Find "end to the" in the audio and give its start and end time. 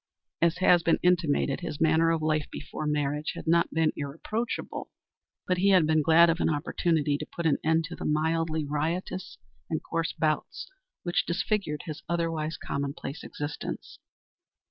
7.63-8.03